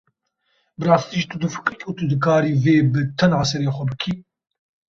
Bi 0.77 0.83
rastî 0.89 1.15
jî 1.21 1.25
tu 1.31 1.37
difikirî 1.43 1.77
ku 1.85 1.91
tu 1.97 2.03
dikarî 2.11 2.51
vê 2.63 2.77
bi 2.91 3.01
tena 3.17 3.41
serê 3.49 3.69
xwe 3.75 3.85
bikî? 3.91 4.13